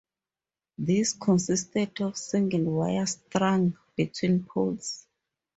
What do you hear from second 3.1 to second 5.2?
strung between poles.